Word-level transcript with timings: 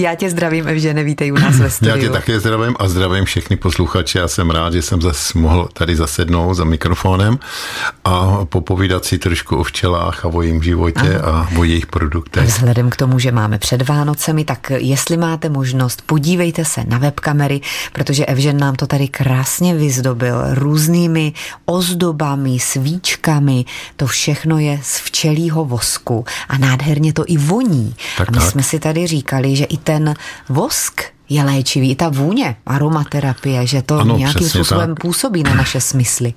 Já 0.00 0.14
tě 0.14 0.30
zdravím, 0.30 0.68
Evžene, 0.68 1.04
vítej 1.04 1.32
u 1.32 1.38
nás 1.38 1.58
ve 1.58 1.70
studiu. 1.70 1.96
Já 1.96 2.02
tě 2.02 2.10
také 2.10 2.40
zdravím 2.40 2.76
a 2.78 2.88
zdravím 2.88 3.24
všechny 3.24 3.56
posluchače. 3.56 4.18
Já 4.18 4.28
jsem 4.28 4.50
rád, 4.50 4.72
že 4.72 4.82
jsem 4.82 5.02
zase 5.02 5.38
mohl 5.38 5.68
tady 5.72 5.96
zasednout 5.96 6.56
za 6.56 6.64
mikrofonem 6.64 7.38
a 8.04 8.44
popovídat 8.44 9.04
si 9.04 9.18
trošku 9.18 9.56
o 9.56 9.62
včelách 9.62 10.24
a 10.24 10.28
o 10.28 10.42
jejím 10.42 10.62
životě 10.62 11.18
Aha. 11.22 11.48
a 11.52 11.58
o 11.58 11.64
jejich 11.64 11.86
produktech. 11.86 12.44
Vzhledem 12.44 12.90
k 12.90 12.96
tomu, 12.96 13.18
že 13.18 13.32
máme 13.32 13.58
před 13.58 13.88
Vánocemi, 13.88 14.44
tak 14.44 14.72
jestli 14.76 15.16
máte 15.16 15.48
možnost, 15.48 16.02
podívejte 16.06 16.64
se 16.64 16.84
na 16.88 16.98
webkamery, 16.98 17.60
protože 17.92 18.26
Evžen 18.26 18.58
nám 18.58 18.74
to 18.74 18.86
tady 18.86 19.08
krásně 19.08 19.74
vyzdobil 19.74 20.54
různými 20.54 21.32
ozdobami, 21.64 22.58
svíčkami. 22.58 23.64
To 23.96 24.06
všechno 24.06 24.58
je 24.58 24.80
z 24.82 24.98
včelího 25.00 25.64
vosku 25.64 26.24
a 26.48 26.58
nádherně 26.58 27.12
to 27.12 27.24
i 27.26 27.36
voní. 27.36 27.94
Tak, 28.18 28.28
a 28.28 28.32
my 28.32 28.38
tak. 28.38 28.50
jsme 28.50 28.62
si 28.62 28.78
tady 28.78 29.06
říkali, 29.06 29.56
že 29.56 29.64
i 29.64 29.76
ten 29.86 30.14
vosk 30.48 31.02
je 31.28 31.44
léčivý. 31.44 31.90
I 31.90 31.94
ta 31.94 32.08
vůně, 32.08 32.56
aromaterapie, 32.66 33.66
že 33.66 33.82
to 33.82 33.98
ano, 33.98 34.16
nějakým 34.16 34.48
způsobem 34.48 34.94
tak. 34.94 35.00
působí 35.00 35.42
na 35.42 35.54
naše 35.54 35.80
smysly. 35.80 36.34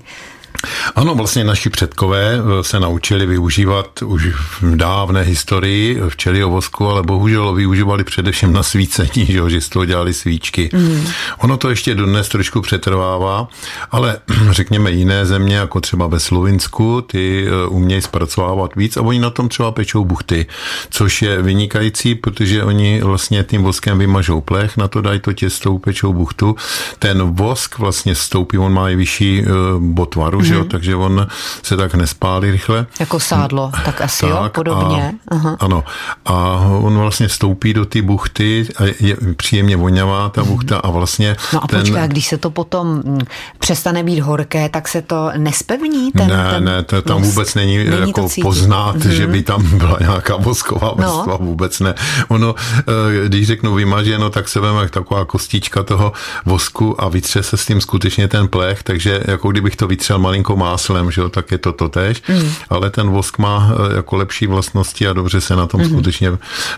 Ano, 0.94 1.14
vlastně 1.14 1.44
naši 1.44 1.70
předkové 1.70 2.34
eh, 2.34 2.64
se 2.64 2.80
naučili 2.80 3.26
využívat 3.26 4.02
už 4.02 4.26
v 4.60 4.76
dávné 4.76 5.22
historii 5.22 6.00
včely 6.08 6.44
vosku, 6.44 6.88
ale 6.88 7.02
bohužel 7.02 7.44
ho 7.44 7.54
využívali 7.54 8.04
především 8.04 8.52
na 8.52 8.62
svícení, 8.62 9.26
že, 9.26 9.50
že 9.50 9.60
z 9.60 9.68
toho 9.68 9.84
dělali 9.84 10.14
svíčky. 10.14 10.70
Mm. 10.72 11.06
Ono 11.38 11.56
to 11.56 11.70
ještě 11.70 11.94
dodnes 11.94 12.28
trošku 12.28 12.60
přetrvává, 12.60 13.48
ale 13.90 14.18
řekněme 14.50 14.90
jiné 14.90 15.26
země, 15.26 15.56
jako 15.56 15.80
třeba 15.80 16.06
ve 16.06 16.20
Slovinsku, 16.20 17.02
ty 17.02 17.46
eh, 17.46 17.68
umějí 17.68 18.02
zpracovávat 18.02 18.76
víc 18.76 18.96
a 18.96 19.02
oni 19.02 19.18
na 19.18 19.30
tom 19.30 19.48
třeba 19.48 19.72
pečou 19.72 20.04
buchty, 20.04 20.46
což 20.90 21.22
je 21.22 21.42
vynikající, 21.42 22.14
protože 22.14 22.64
oni 22.64 23.02
vlastně 23.02 23.44
tím 23.44 23.62
voskem 23.62 23.98
vymažou 23.98 24.40
plech, 24.40 24.76
na 24.76 24.88
to 24.88 25.00
dají 25.00 25.20
to 25.20 25.32
těsto, 25.32 25.78
pečou 25.78 26.12
buchtu. 26.12 26.56
Ten 26.98 27.22
vosk 27.22 27.78
vlastně 27.78 28.14
stoupí, 28.14 28.58
on 28.58 28.72
má 28.72 28.90
i 28.90 28.96
vyšší 28.96 29.42
eh, 29.42 29.46
botvaru. 29.78 30.49
Že 30.50 30.54
jo, 30.54 30.60
mhm. 30.60 30.68
takže 30.68 30.96
on 30.96 31.26
se 31.62 31.76
tak 31.76 31.94
nespálí 31.94 32.50
rychle. 32.50 32.86
Jako 33.00 33.20
sádlo, 33.20 33.72
tak 33.84 34.00
asi 34.00 34.20
tak, 34.20 34.30
jo, 34.30 34.50
podobně. 34.54 35.14
A, 35.30 35.34
Aha. 35.34 35.56
Ano. 35.60 35.84
A 36.24 36.34
on 36.78 36.98
vlastně 36.98 37.28
vstoupí 37.28 37.74
do 37.74 37.84
ty 37.84 38.02
buchty 38.02 38.68
a 38.76 38.84
je 39.00 39.16
příjemně 39.36 39.76
voňavá 39.76 40.28
ta 40.28 40.42
mhm. 40.42 40.50
buchta 40.50 40.78
a 40.78 40.90
vlastně... 40.90 41.36
No 41.52 41.64
a 41.64 41.66
ten... 41.66 41.80
počkej, 41.80 42.08
když 42.08 42.26
se 42.26 42.38
to 42.38 42.50
potom 42.50 42.86
mm, 42.88 43.20
přestane 43.58 44.02
být 44.02 44.20
horké, 44.20 44.68
tak 44.68 44.88
se 44.88 45.02
to 45.02 45.30
nespevní? 45.36 46.12
Ten, 46.12 46.28
ne, 46.28 46.50
ten 46.50 46.64
ne, 46.64 46.82
to 46.82 47.02
tam 47.02 47.20
nos... 47.20 47.28
vůbec 47.28 47.54
není, 47.54 47.78
není 47.78 48.08
jako 48.08 48.28
poznat, 48.42 48.96
mm-hmm. 48.96 49.08
že 49.08 49.26
by 49.26 49.42
tam 49.42 49.78
byla 49.78 49.96
nějaká 50.00 50.36
vosková 50.36 50.88
no. 50.88 50.94
vrstva, 50.96 51.36
no. 51.40 51.46
vůbec 51.46 51.80
ne. 51.80 51.94
Ono, 52.28 52.54
eh, 52.78 53.28
když 53.28 53.46
řeknu 53.46 53.74
vymaženo, 53.74 54.30
tak 54.30 54.48
se 54.48 54.60
veme 54.60 54.88
taková 54.88 55.24
kostička 55.24 55.82
toho 55.82 56.12
vosku 56.44 57.02
a 57.02 57.08
vytře 57.08 57.42
se 57.42 57.56
s 57.56 57.66
tím 57.66 57.80
skutečně 57.80 58.28
ten 58.28 58.48
plech, 58.48 58.82
takže 58.82 59.20
jako 59.24 59.50
kdybych 59.50 59.76
to 59.76 59.86
vytřel 59.86 60.18
malinko 60.40 60.56
máslem, 60.56 61.10
že 61.10 61.20
jo, 61.20 61.28
tak 61.28 61.52
je 61.52 61.58
to 61.58 61.72
totéž, 61.72 62.22
mm. 62.28 62.52
ale 62.70 62.90
ten 62.90 63.10
vosk 63.10 63.38
má 63.38 63.72
eh, 63.72 63.96
jako 63.96 64.16
lepší 64.16 64.46
vlastnosti 64.46 65.08
a 65.08 65.12
dobře 65.12 65.40
se 65.40 65.56
na 65.56 65.66
tom 65.66 65.80
mm. 65.80 65.88
skutečně. 65.88 66.32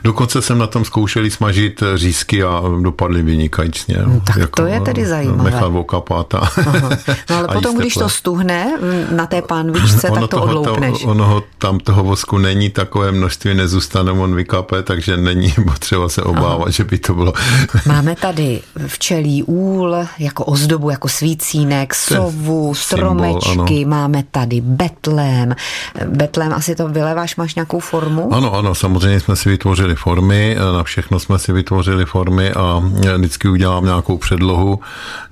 Dokonce 0.04 0.42
jsem 0.42 0.58
na 0.58 0.66
tom 0.66 0.84
zkoušeli 0.84 1.30
smažit 1.30 1.82
eh, 1.82 1.98
řízky 1.98 2.42
a 2.42 2.62
dopadly 2.82 3.22
vynikajícně. 3.22 3.96
No, 4.06 4.20
tak 4.26 4.36
jako, 4.36 4.62
to 4.62 4.66
je 4.66 4.80
tedy 4.80 5.06
zajímavé. 5.06 5.50
Nechat 5.50 5.72
okapat. 5.74 6.34
A, 6.34 6.50
no 7.30 7.38
ale 7.38 7.48
potom, 7.52 7.78
když 7.78 7.94
to 7.94 8.08
stuhne 8.08 8.78
na 9.10 9.26
té 9.26 9.42
pánvičce, 9.42 10.10
ono 10.10 10.20
tak 10.20 10.30
to 10.30 10.42
odloupneš. 10.42 11.02
To, 11.02 11.08
ono 11.08 11.42
tam 11.58 11.78
toho 11.78 12.04
vosku 12.04 12.38
není 12.38 12.70
takové 12.70 13.12
množství, 13.12 13.54
nezůstane, 13.54 14.12
on 14.12 14.34
vykape, 14.34 14.82
takže 14.82 15.16
není 15.16 15.54
potřeba 15.72 16.08
se 16.08 16.22
obávat, 16.22 16.62
Aha. 16.62 16.70
že 16.70 16.84
by 16.84 16.98
to 16.98 17.14
bylo. 17.14 17.32
Máme 17.86 18.16
tady 18.16 18.60
včelí 18.86 19.42
úl, 19.42 19.96
jako 20.18 20.44
ozdobu, 20.44 20.90
jako 20.90 21.08
svícínek, 21.08 21.94
sovu, 21.94 22.74
stromek, 22.74 23.36
ano. 23.52 23.66
máme 23.86 24.24
tady 24.30 24.60
Betlém. 24.60 25.54
Betlém, 26.06 26.52
asi 26.52 26.74
to 26.74 26.88
vyleváš, 26.88 27.36
máš 27.36 27.54
nějakou 27.54 27.80
formu? 27.80 28.34
Ano, 28.34 28.54
ano, 28.54 28.74
samozřejmě 28.74 29.20
jsme 29.20 29.36
si 29.36 29.48
vytvořili 29.48 29.94
formy, 29.94 30.56
na 30.72 30.82
všechno 30.82 31.18
jsme 31.18 31.38
si 31.38 31.52
vytvořili 31.52 32.04
formy 32.04 32.52
a 32.52 32.82
vždycky 33.16 33.48
udělám 33.48 33.84
nějakou 33.84 34.18
předlohu, 34.18 34.80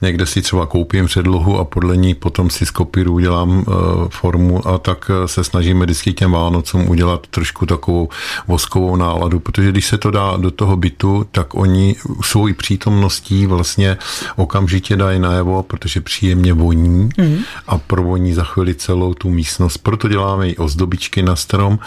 někde 0.02 0.26
si 0.26 0.42
třeba 0.42 0.66
koupím 0.66 1.06
předlohu 1.06 1.58
a 1.58 1.64
podle 1.64 1.96
ní 1.96 2.14
potom 2.14 2.50
si 2.50 2.66
z 2.66 2.70
kopíru 2.70 3.12
udělám 3.12 3.64
eh, 3.68 3.72
formu 4.08 4.68
a 4.68 4.78
tak 4.78 5.10
se 5.26 5.44
snažíme 5.44 5.84
vždycky 5.84 6.12
těm 6.12 6.32
Vánocům 6.32 6.88
udělat 6.90 7.26
trošku 7.26 7.66
takovou 7.66 8.08
voskovou 8.48 8.96
náladu, 8.96 9.40
protože 9.40 9.70
když 9.70 9.86
se 9.86 9.98
to 9.98 10.10
dá 10.10 10.36
do 10.36 10.50
toho 10.50 10.76
bytu, 10.76 11.26
tak 11.32 11.54
oni 11.54 11.96
svou 12.22 12.54
přítomností 12.54 13.46
vlastně 13.46 13.96
okamžitě 14.36 14.96
dají 14.96 15.20
najevo, 15.20 15.62
protože 15.62 16.00
příjemně 16.00 16.52
voní 16.52 17.08
mm. 17.18 17.38
a 17.66 17.78
provoní 18.10 18.32
za 18.32 18.44
chvíli 18.44 18.74
celou 18.74 19.14
tu 19.14 19.30
místnost. 19.30 19.78
Proto 19.78 20.08
děláme 20.08 20.48
i 20.48 20.56
ozdobičky 20.56 21.22
na 21.22 21.36
strom, 21.36 21.78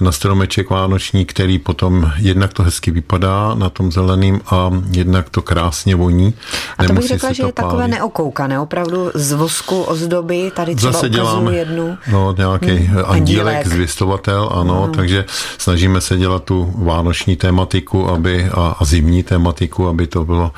na 0.00 0.12
stromeček 0.12 0.70
vánoční, 0.70 1.24
který 1.24 1.58
potom 1.58 2.10
jednak 2.16 2.52
to 2.52 2.62
hezky 2.62 2.90
vypadá 2.90 3.54
na 3.54 3.70
tom 3.70 3.92
zeleným 3.92 4.40
a 4.50 4.70
jednak 4.90 5.30
to 5.30 5.42
krásně 5.42 5.94
voní. 5.94 6.34
A 6.78 6.84
to 6.84 6.92
bych 6.92 7.08
řekla, 7.08 7.32
že 7.32 7.42
je 7.42 7.52
takové 7.52 7.88
neokoukané, 7.88 8.60
opravdu 8.60 9.10
z 9.14 9.32
vosku 9.32 9.82
ozdoby, 9.82 10.50
tady 10.56 10.74
třeba 10.74 10.92
Zase 10.92 11.08
děláme, 11.08 11.54
jednu. 11.54 11.98
No, 12.10 12.34
nějaký 12.38 12.66
hmm, 12.66 13.04
andílek, 13.06 13.66
zvěstovatel, 13.66 14.50
ano, 14.52 14.82
hmm. 14.82 14.94
takže 14.94 15.24
snažíme 15.58 16.00
se 16.00 16.18
dělat 16.18 16.44
tu 16.44 16.74
vánoční 16.76 17.36
tématiku 17.36 18.08
aby, 18.08 18.50
a, 18.50 18.76
a 18.80 18.84
zimní 18.84 19.22
tématiku, 19.22 19.88
aby 19.88 20.06
to 20.06 20.24
bylo 20.24 20.50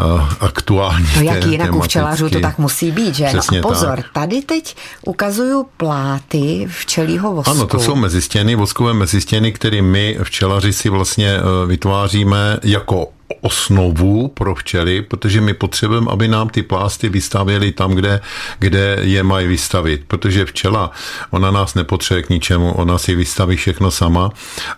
uh, 0.00 0.22
aktuální. 0.40 1.06
No 1.16 1.22
jak 1.22 1.44
jinak 1.46 1.74
u 1.74 1.80
včelařů 1.80 2.30
to 2.30 2.40
tak 2.40 2.58
musí 2.58 2.90
být, 2.90 3.14
že? 3.14 3.28
no 3.32 3.58
a 3.58 3.62
pozor, 3.62 3.96
tak. 3.96 4.06
tady 4.12 4.42
teď 4.46 4.76
ukazuju 5.06 5.66
pláty 5.76 6.66
včelího 6.70 7.32
vosku. 7.34 7.50
Ano, 7.50 7.66
to 7.66 7.80
jsou 7.80 7.94
mezistěny, 7.94 8.54
voskové 8.54 8.94
mezistěny, 8.94 9.52
které 9.52 9.82
my 9.82 10.18
včelaři 10.22 10.72
si 10.72 10.88
vlastně 10.88 11.28
eh, 11.28 11.66
vytváříme 11.66 12.58
jako 12.62 13.08
osnovu 13.40 14.28
pro 14.28 14.54
včely, 14.54 15.02
protože 15.02 15.40
my 15.40 15.54
potřebujeme, 15.54 16.06
aby 16.10 16.28
nám 16.28 16.48
ty 16.48 16.62
plásty 16.62 17.08
vystavěly 17.08 17.72
tam, 17.72 17.94
kde, 17.94 18.20
kde 18.58 18.98
je 19.00 19.22
mají 19.22 19.48
vystavit. 19.48 20.02
Protože 20.06 20.44
včela, 20.44 20.90
ona 21.30 21.50
nás 21.50 21.74
nepotřebuje 21.74 22.22
k 22.22 22.30
ničemu, 22.30 22.72
ona 22.72 22.98
si 22.98 23.14
vystaví 23.14 23.56
všechno 23.56 23.90
sama, 23.90 24.30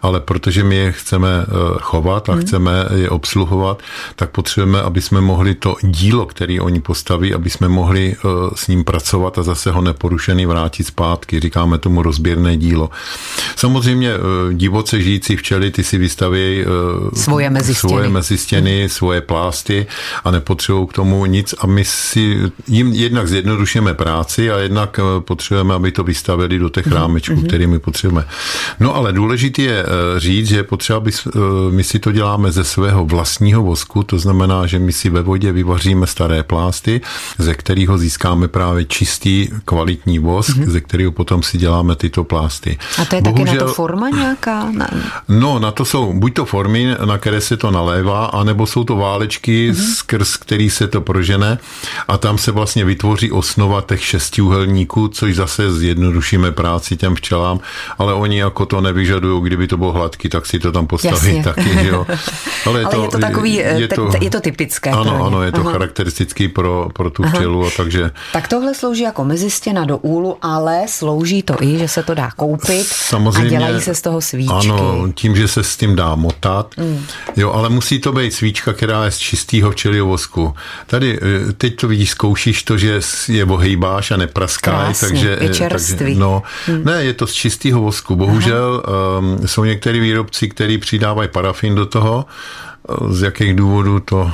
ale 0.02 0.20
protože 0.20 0.64
my 0.64 0.76
je 0.76 0.92
chceme 0.92 1.28
eh, 1.28 1.52
chovat 1.80 2.28
a 2.28 2.32
hmm. 2.32 2.40
chceme 2.42 2.72
je 2.94 3.10
obsluhovat, 3.10 3.82
tak 4.16 4.30
potřebujeme, 4.30 4.82
aby 4.82 5.00
jsme 5.00 5.20
mohli 5.20 5.54
to 5.54 5.76
dílo, 5.82 6.26
které 6.26 6.58
oni 6.60 6.80
postaví, 6.80 7.34
aby 7.34 7.50
jsme 7.50 7.68
mohli 7.68 8.16
eh, 8.16 8.28
s 8.54 8.68
ním 8.68 8.84
pracovat 8.84 9.38
a 9.38 9.42
zase 9.42 9.70
ho 9.70 9.80
neporušený 9.80 10.46
vrátit 10.46 10.84
zpátky. 10.84 11.40
Říkáme 11.40 11.78
tomu 11.78 12.02
rozběrné 12.02 12.56
dílo. 12.56 12.90
Samozřejmě 13.56 14.10
eh, 14.10 14.54
divoce 14.54 15.02
žijící 15.02 15.36
včely, 15.36 15.70
ty 15.70 15.84
si 15.84 15.98
vystaví 15.98 16.64
svoje 17.14 17.50
mezistěny. 17.50 17.90
Svoje 17.90 18.08
mezistěny 18.08 18.37
stěny, 18.38 18.88
svoje 18.88 19.20
plásty 19.20 19.86
a 20.24 20.30
nepotřebují 20.30 20.86
k 20.86 20.92
tomu 20.92 21.26
nic 21.26 21.54
a 21.58 21.66
my 21.66 21.84
si 21.84 22.38
jim 22.68 22.92
jednak 22.92 23.28
zjednodušíme 23.28 23.94
práci 23.94 24.50
a 24.50 24.58
jednak 24.58 25.00
eh, 25.00 25.20
potřebujeme, 25.20 25.74
aby 25.74 25.92
to 25.92 26.04
vystavili 26.04 26.58
do 26.58 26.68
těch 26.68 26.86
mhm, 26.86 26.94
rámečků, 26.94 27.34
mm-hmm. 27.34 27.46
které 27.46 27.66
my 27.66 27.78
potřebujeme. 27.78 28.28
No 28.80 28.94
ale 28.94 29.12
důležité 29.12 29.62
je 29.62 29.82
eh, 29.82 30.20
říct, 30.20 30.48
že 30.48 30.62
potřeba, 30.62 30.96
aby 30.96 31.10
eh, 31.26 31.30
my 31.70 31.84
si 31.84 31.98
to 31.98 32.12
děláme 32.12 32.52
ze 32.52 32.64
svého 32.64 33.04
vlastního 33.04 33.62
vosku, 33.62 34.02
to 34.02 34.18
znamená, 34.18 34.66
že 34.66 34.78
my 34.78 34.92
si 34.92 35.10
ve 35.10 35.22
vodě 35.22 35.52
vyvaříme 35.52 36.06
staré 36.06 36.42
plásty, 36.42 37.00
ze 37.38 37.54
kterého 37.54 37.98
získáme 37.98 38.48
právě 38.48 38.84
čistý 38.84 39.48
kvalitní 39.64 40.18
vosk, 40.18 40.56
mm-hmm. 40.56 40.70
ze 40.70 40.80
kterého 40.80 41.12
potom 41.12 41.42
si 41.42 41.58
děláme 41.58 41.96
tyto 41.96 42.24
plásty. 42.24 42.78
A 43.02 43.04
to 43.04 43.16
je 43.16 43.22
Bohužel, 43.22 43.46
taky 43.46 43.58
na 43.58 43.66
to 43.66 43.74
forma 43.74 44.08
nějaká? 44.08 44.70
Na... 44.70 44.88
No, 45.28 45.58
na 45.58 45.70
to 45.70 45.84
jsou 45.84 46.12
buď 46.12 46.34
to 46.34 46.44
formy, 46.44 46.96
na 47.04 47.18
které 47.18 47.40
se 47.40 47.56
to 47.56 47.70
nalévá, 47.70 48.24
anebo 48.32 48.66
jsou 48.66 48.84
to 48.84 48.96
válečky, 48.96 49.72
mm-hmm. 49.72 49.94
skrz 49.94 50.36
který 50.36 50.70
se 50.70 50.88
to 50.88 51.00
prožene 51.00 51.58
a 52.08 52.18
tam 52.18 52.38
se 52.38 52.52
vlastně 52.52 52.84
vytvoří 52.84 53.32
osnova 53.32 53.80
těch 53.80 54.04
šestiúhelníků, 54.04 55.08
což 55.08 55.36
zase 55.36 55.72
zjednodušíme 55.72 56.52
práci 56.52 56.96
těm 56.96 57.14
včelám, 57.14 57.60
ale 57.98 58.14
oni 58.14 58.38
jako 58.38 58.66
to 58.66 58.80
nevyžadují, 58.80 59.42
kdyby 59.42 59.66
to 59.66 59.76
bylo 59.76 59.92
hladký, 59.92 60.28
tak 60.28 60.46
si 60.46 60.58
to 60.58 60.72
tam 60.72 60.86
postaví 60.86 61.14
Jasně. 61.14 61.44
taky, 61.44 61.70
že 61.70 61.88
jo. 61.88 62.06
Ale, 62.66 62.84
ale 62.84 62.94
to, 62.94 63.02
je 63.02 63.08
to 63.08 63.18
takový, 63.18 63.54
je 63.54 63.88
to, 63.88 64.10
je 64.20 64.30
to 64.30 64.40
typické. 64.40 64.90
Ano, 64.90 65.24
ano, 65.26 65.42
je 65.42 65.52
to 65.52 65.60
Aha. 65.60 65.72
charakteristický 65.72 66.48
pro, 66.48 66.88
pro 66.92 67.10
tu 67.10 67.22
včelu, 67.22 67.66
a 67.66 67.70
takže... 67.76 68.10
Tak 68.32 68.48
tohle 68.48 68.74
slouží 68.74 69.02
jako 69.02 69.24
mezistěna 69.24 69.84
do 69.84 69.96
úlu, 69.98 70.36
ale 70.42 70.82
slouží 70.88 71.42
to 71.42 71.54
i, 71.60 71.78
že 71.78 71.88
se 71.88 72.02
to 72.02 72.14
dá 72.14 72.30
koupit 72.36 72.86
Samozřejmě, 72.86 73.56
a 73.56 73.60
dělají 73.60 73.80
se 73.80 73.94
z 73.94 74.02
toho 74.02 74.20
svíčky. 74.20 74.54
Ano, 74.54 75.12
tím, 75.14 75.36
že 75.36 75.48
se 75.48 75.64
s 75.64 75.76
tím 75.76 75.96
dá 75.96 76.14
motat, 76.14 76.74
mm. 76.76 77.04
jo, 77.36 77.52
ale 77.52 77.68
musí 77.68 77.98
to 77.98 78.12
být 78.18 78.34
svíčka, 78.34 78.72
která 78.72 79.04
je 79.04 79.10
z 79.10 79.18
čistého 79.18 79.70
včelího 79.70 80.06
vosku. 80.06 80.54
Tady 80.86 81.18
eh, 81.22 81.52
teď 81.52 81.76
to 81.76 81.88
vidíš, 81.88 82.10
zkoušíš 82.10 82.62
to, 82.62 82.78
že 82.78 83.00
je 83.28 83.44
ohejbáš 83.44 84.10
a 84.10 84.16
nepraskáš, 84.16 85.00
takže, 85.00 85.28
je 85.28 85.50
eh, 85.50 85.68
takže 85.68 86.14
no, 86.14 86.42
hmm. 86.66 86.84
ne, 86.84 87.04
je 87.04 87.12
to 87.14 87.26
z 87.26 87.32
čistého 87.32 87.80
vosku. 87.80 88.16
Bohužel 88.16 88.82
um, 89.18 89.48
jsou 89.48 89.64
některý 89.64 90.00
výrobci, 90.00 90.48
kteří 90.48 90.78
přidávají 90.78 91.28
parafin 91.28 91.74
do 91.74 91.86
toho, 91.86 92.26
z 93.10 93.22
jakých 93.22 93.54
důvodů 93.54 94.00
to 94.00 94.32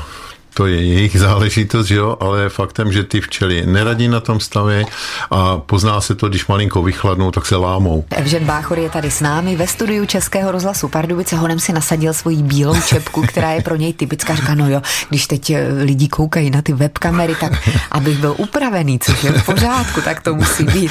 to 0.55 0.67
je 0.67 0.85
jejich 0.85 1.19
záležitost, 1.27 1.91
jo, 1.91 2.17
ale 2.21 2.49
faktem, 2.49 2.93
že 2.93 3.05
ty 3.05 3.21
včely 3.21 3.67
neradí 3.67 4.09
na 4.09 4.21
tom 4.21 4.41
stavě 4.41 4.85
a 5.31 5.59
pozná 5.59 6.01
se 6.01 6.15
to, 6.15 6.29
když 6.29 6.47
malinko 6.47 6.83
vychladnou, 6.83 7.31
tak 7.31 7.47
se 7.47 7.57
lámou. 7.57 8.05
Evžen 8.11 8.45
Báchor 8.45 8.79
je 8.79 8.91
tady 8.91 9.11
s 9.11 9.21
námi 9.21 9.57
ve 9.57 9.67
studiu 9.67 10.07
Českého 10.07 10.53
rozhlasu 10.53 10.89
Pardubice. 10.89 11.37
Honem 11.37 11.61
si 11.61 11.73
nasadil 11.73 12.15
svoji 12.15 12.43
bílou 12.43 12.81
čepku, 12.81 13.23
která 13.23 13.53
je 13.53 13.63
pro 13.63 13.77
něj 13.77 13.93
typická. 13.93 14.35
Říká, 14.35 14.55
no 14.55 14.69
jo, 14.71 14.83
když 15.09 15.27
teď 15.27 15.51
eh, 15.51 15.69
lidi 15.83 16.09
koukají 16.09 16.51
na 16.51 16.63
ty 16.63 16.73
webkamery, 16.73 17.35
tak 17.41 17.53
abych 17.91 18.19
byl 18.19 18.35
upravený, 18.39 18.99
což 18.99 19.25
je 19.25 19.33
v 19.33 19.47
pořádku, 19.47 20.01
tak 20.01 20.23
to 20.23 20.35
musí 20.35 20.65
být. 20.65 20.91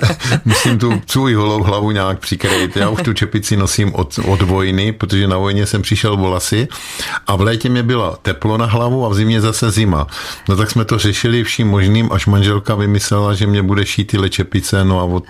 Musím 0.44 0.78
tu 0.78 1.02
svůj 1.06 1.34
holou 1.34 1.62
hlavu 1.62 1.90
nějak 1.90 2.18
přikrýt. 2.18 2.76
Já 2.76 2.88
už 2.88 3.02
tu 3.02 3.12
čepici 3.12 3.56
nosím 3.56 3.94
od, 3.94 4.18
od 4.26 4.42
vojny, 4.42 4.92
protože 4.92 5.28
na 5.28 5.38
vojně 5.38 5.66
jsem 5.66 5.82
přišel 5.82 6.16
volasy 6.16 6.68
a 7.26 7.36
v 7.36 7.40
létě 7.40 7.68
mě 7.68 7.82
bylo 7.82 8.16
teplo 8.22 8.58
na 8.58 8.66
hlavu 8.66 9.03
a 9.04 9.08
v 9.08 9.14
zimě 9.14 9.40
zase 9.40 9.70
zima. 9.70 10.06
No 10.48 10.56
tak 10.56 10.70
jsme 10.70 10.84
to 10.84 10.98
řešili 10.98 11.44
vším 11.44 11.68
možným, 11.68 12.12
až 12.12 12.26
manželka 12.26 12.74
vymyslela, 12.74 13.34
že 13.34 13.46
mě 13.46 13.62
bude 13.62 13.86
šít 13.86 14.04
ty 14.04 14.30
čepice, 14.30 14.84
no 14.84 15.00
a 15.00 15.04
od, 15.04 15.24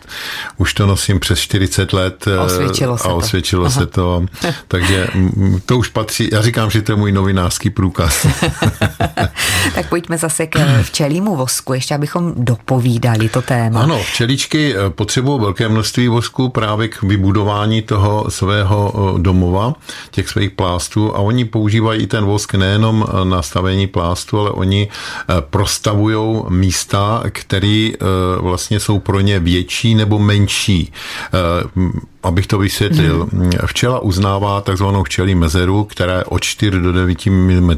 už 0.56 0.74
to 0.74 0.86
nosím 0.86 1.20
přes 1.20 1.38
40 1.38 1.92
let. 1.92 2.24
A 2.38 2.42
osvědčilo 2.42 2.98
se 2.98 3.08
a 3.08 3.12
osvědčilo 3.12 3.64
to. 3.64 3.70
se 3.70 3.86
to. 3.86 4.26
Takže 4.68 5.08
to 5.66 5.78
už 5.78 5.88
patří, 5.88 6.28
já 6.32 6.42
říkám, 6.42 6.70
že 6.70 6.82
to 6.82 6.92
je 6.92 6.96
můj 6.96 7.12
novinářský 7.12 7.70
průkaz. 7.70 8.26
tak 9.74 9.88
pojďme 9.88 10.18
zase 10.18 10.46
k 10.46 10.82
včelímu 10.82 11.36
vosku, 11.36 11.74
ještě 11.74 11.94
abychom 11.94 12.32
dopovídali 12.36 13.28
to 13.28 13.42
téma. 13.42 13.82
Ano, 13.82 13.98
včeličky 13.98 14.74
eh, 14.76 14.90
potřebují 14.90 15.40
velké 15.40 15.68
množství 15.68 16.08
vosku 16.08 16.48
právě 16.48 16.88
k 16.88 17.02
vybudování 17.02 17.82
toho 17.82 18.26
svého 18.28 18.92
eh, 18.94 19.22
domova, 19.22 19.74
těch 20.10 20.28
svých 20.28 20.50
plástů 20.50 21.16
a 21.16 21.18
oni 21.18 21.44
používají 21.44 22.06
ten 22.06 22.24
vosk 22.24 22.54
nejenom 22.54 23.06
na 23.24 23.42
stav 23.42 23.63
stavení 23.64 23.86
plástu, 23.86 24.40
ale 24.40 24.50
oni 24.50 24.88
eh, 24.88 25.34
prostavují 25.40 26.44
místa, 26.48 27.22
které 27.32 27.90
eh, 27.92 27.96
vlastně 28.40 28.80
jsou 28.80 28.98
pro 28.98 29.20
ně 29.20 29.40
větší 29.40 29.94
nebo 29.94 30.18
menší. 30.18 30.92
Eh, 30.92 31.92
abych 32.24 32.46
to 32.46 32.58
vysvětlil, 32.58 33.28
hmm. 33.32 33.50
včela 33.66 33.98
uznává 33.98 34.60
takzvanou 34.60 35.02
včelí 35.04 35.34
mezeru, 35.34 35.84
která 35.84 36.18
je 36.18 36.24
od 36.24 36.42
4 36.42 36.80
do 36.80 36.92
9 36.92 37.26
mm. 37.26 37.70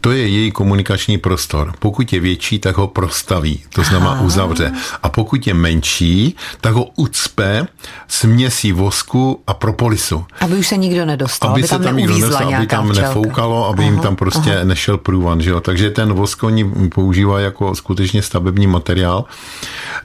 To 0.00 0.12
je 0.12 0.28
její 0.28 0.50
komunikační 0.50 1.18
prostor. 1.18 1.72
Pokud 1.78 2.12
je 2.12 2.20
větší, 2.20 2.58
tak 2.58 2.76
ho 2.76 2.86
prostaví, 2.86 3.62
to 3.68 3.82
znamená 3.82 4.10
Aha. 4.10 4.22
uzavře. 4.22 4.72
A 5.02 5.08
pokud 5.08 5.46
je 5.46 5.54
menší, 5.54 6.36
tak 6.60 6.74
ho 6.74 6.84
ucpe 6.96 7.66
směsí 8.08 8.72
vosku 8.72 9.40
a 9.46 9.54
propolisu. 9.54 10.24
Aby 10.40 10.54
už 10.54 10.66
se 10.66 10.76
nikdo 10.76 11.04
nedostal, 11.04 11.50
aby, 11.50 11.60
aby 11.60 11.68
se 11.68 11.74
tam, 11.74 11.82
tam 11.82 11.96
nikdo 11.96 12.14
nedostal, 12.14 12.54
aby 12.54 12.66
tam 12.66 12.90
včelka. 12.90 13.08
nefoukalo, 13.08 13.68
aby 13.68 13.82
Aha. 13.82 13.90
jim 13.90 14.00
tam 14.00 14.16
prostě 14.16 14.54
Aha. 14.54 14.64
nešel 14.64 14.98
průvan. 14.98 15.40
Že 15.40 15.50
jo? 15.50 15.60
Takže 15.60 15.90
ten 15.90 16.12
vosk 16.12 16.42
oni 16.42 16.64
používají 16.94 17.44
jako 17.44 17.74
skutečně 17.74 18.22
stavební 18.22 18.66
materiál. 18.66 19.24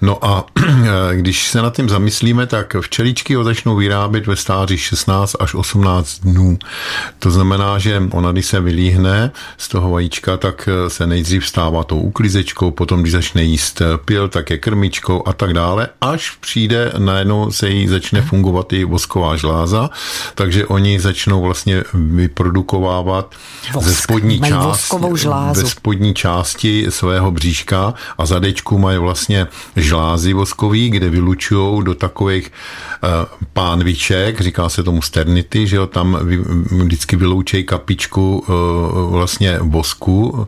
No 0.02 0.26
a 0.26 0.46
když 1.14 1.48
se 1.48 1.62
nad 1.62 1.76
tím 1.76 1.90
zamyslíme, 1.90 2.48
tak 2.48 2.76
včeličky 2.82 3.36
ho 3.36 3.44
začnou 3.44 3.65
vyrábět 3.74 4.28
ve 4.28 4.36
stáří 4.36 4.78
16 4.78 5.36
až 5.40 5.54
18 5.54 6.20
dnů. 6.20 6.60
To 7.20 7.32
znamená, 7.32 7.80
že 7.80 8.04
ona, 8.12 8.32
když 8.32 8.46
se 8.46 8.62
vylíhne 8.62 9.32
z 9.58 9.68
toho 9.68 9.90
vajíčka, 9.90 10.38
tak 10.38 10.70
se 10.88 11.08
nejdřív 11.08 11.48
stává 11.48 11.84
tou 11.84 12.00
uklizečkou, 12.00 12.72
potom, 12.72 13.02
když 13.02 13.12
začne 13.12 13.44
jíst 13.44 13.82
pil, 14.06 14.30
tak 14.30 14.50
je 14.50 14.58
krmičkou 14.58 15.28
a 15.28 15.34
tak 15.34 15.54
dále, 15.54 15.88
až 16.02 16.32
přijde, 16.32 16.92
najednou 16.98 17.52
se 17.52 17.70
jí 17.70 17.88
začne 17.88 18.22
fungovat 18.22 18.74
i 18.74 18.84
vosková 18.84 19.36
žláza, 19.36 19.90
takže 20.36 20.66
oni 20.66 21.00
začnou 21.00 21.42
vlastně 21.42 21.84
vyprodukovávat 21.94 23.36
Vosk. 23.74 23.88
ze 23.88 23.96
spodní 23.96 24.42
části, 24.42 24.98
ze 25.54 25.70
spodní 25.70 26.14
části 26.14 26.86
svého 26.90 27.32
bříška 27.32 27.94
a 28.18 28.26
zadečku 28.26 28.78
mají 28.78 28.98
vlastně 28.98 29.48
žlázy 29.76 30.34
voskový, 30.34 30.90
kde 30.90 31.10
vylučují 31.10 31.84
do 31.84 31.96
takových 31.96 32.52
uh, 33.04 33.10
pánviček, 33.56 34.42
říká 34.42 34.70
se 34.70 34.84
tomu 34.84 35.02
sternity, 35.02 35.68
že 35.68 35.76
jo, 35.76 35.88
tam 35.88 36.20
vždycky 36.84 37.16
vyloučej 37.16 37.64
kapičku 37.64 38.44
uh, 38.48 39.12
vlastně 39.12 39.60
vosku, 39.62 40.30
uh, 40.30 40.46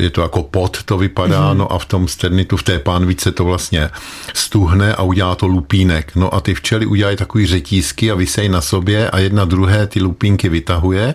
je 0.00 0.10
to 0.10 0.20
jako 0.20 0.42
pot, 0.42 0.82
to 0.82 0.98
vypadá, 0.98 1.52
mm-hmm. 1.52 1.56
no 1.56 1.72
a 1.72 1.78
v 1.78 1.84
tom 1.84 2.08
sternitu, 2.08 2.56
v 2.56 2.62
té 2.62 2.78
pánvice 2.78 3.32
to 3.32 3.44
vlastně 3.44 3.90
stuhne 4.34 4.94
a 4.94 5.02
udělá 5.02 5.34
to 5.34 5.46
lupínek. 5.46 6.12
No 6.16 6.34
a 6.34 6.40
ty 6.40 6.54
včely 6.54 6.86
udělají 6.86 7.16
takový 7.16 7.46
řetízky 7.46 8.10
a 8.10 8.14
vysej 8.14 8.48
na 8.48 8.60
sobě 8.60 9.10
a 9.10 9.18
jedna 9.18 9.44
druhé 9.44 9.86
ty 9.86 10.00
lupínky 10.00 10.48
vytahuje 10.48 11.14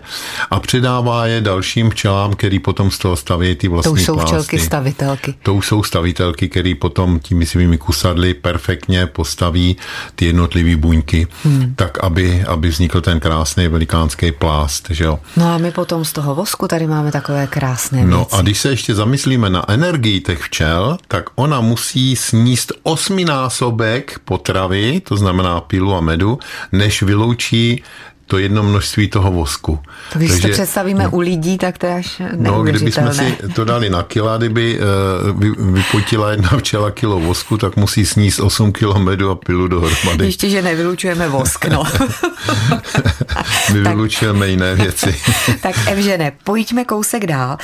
a 0.50 0.60
předává 0.60 1.26
je 1.26 1.40
dalším 1.40 1.90
včelám, 1.90 2.34
který 2.34 2.58
potom 2.58 2.90
z 2.90 2.98
toho 2.98 3.16
staví 3.16 3.54
ty 3.54 3.68
vlastní 3.68 3.90
To 3.90 3.92
už 3.92 4.04
jsou 4.04 4.14
plásty. 4.14 4.28
včelky 4.28 4.58
stavitelky. 4.58 5.34
To 5.42 5.54
už 5.54 5.66
jsou 5.66 5.82
stavitelky, 5.82 6.48
který 6.48 6.74
potom 6.74 7.18
těmi 7.18 7.46
svými 7.46 7.78
kusadly 7.78 8.34
perfektně 8.34 9.06
postaví 9.06 9.76
ty 10.14 10.26
jednotlivé 10.26 10.76
buňky, 10.92 11.26
hmm. 11.44 11.74
tak 11.76 12.04
aby, 12.04 12.44
aby 12.44 12.68
vznikl 12.68 13.00
ten 13.00 13.20
krásný 13.20 13.68
velikánský 13.68 14.32
plást. 14.32 14.92
Že 14.92 15.04
jo? 15.04 15.18
No 15.36 15.54
a 15.54 15.58
my 15.58 15.70
potom 15.72 16.04
z 16.04 16.12
toho 16.12 16.34
vosku 16.34 16.68
tady 16.68 16.86
máme 16.86 17.12
takové 17.12 17.46
krásné 17.46 18.04
No 18.04 18.16
věci. 18.28 18.36
a 18.36 18.42
když 18.42 18.58
se 18.58 18.68
ještě 18.70 18.94
zamyslíme 18.94 19.50
na 19.50 19.64
energii 19.72 20.20
těch 20.20 20.38
včel, 20.42 20.98
tak 21.08 21.24
ona 21.34 21.60
musí 21.60 22.16
sníst 22.16 22.72
osminásobek 22.82 24.18
potravy, 24.24 25.00
to 25.00 25.16
znamená 25.16 25.60
pilu 25.60 25.94
a 25.94 26.00
medu, 26.00 26.38
než 26.72 27.02
vyloučí 27.02 27.82
to 28.32 28.38
jedno 28.38 28.62
množství 28.62 29.08
toho 29.08 29.32
vosku. 29.32 29.78
To 30.12 30.18
když 30.18 30.30
Takže, 30.30 30.48
to 30.48 30.52
představíme 30.52 31.04
no, 31.04 31.10
u 31.10 31.20
lidí, 31.20 31.58
tak 31.58 31.78
to 31.78 31.86
je 31.86 31.94
až 31.94 32.22
No, 32.36 32.62
kdybychom 32.62 33.12
si 33.12 33.36
to 33.54 33.64
dali 33.64 33.90
na 33.90 34.02
kila, 34.02 34.36
kdyby 34.36 34.78
uh, 34.78 35.74
vypotila 35.74 36.30
jedna 36.30 36.48
včela 36.48 36.90
kilo 36.90 37.20
vosku, 37.20 37.58
tak 37.58 37.76
musí 37.76 38.06
sníst 38.06 38.40
8 38.40 38.72
kilo 38.72 38.98
medu 38.98 39.30
a 39.30 39.34
pilu 39.34 39.68
dohromady. 39.68 40.24
Ještě, 40.24 40.50
že 40.50 40.62
nevylučujeme 40.62 41.28
vosk, 41.28 41.64
no. 41.64 41.84
Vylučujeme 43.70 44.48
jiné 44.48 44.74
věci. 44.74 45.14
tak 45.60 45.74
Evžene, 45.86 46.32
pojďme 46.44 46.84
kousek 46.84 47.26
dál. 47.26 47.56